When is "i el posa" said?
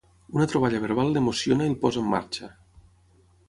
1.69-2.03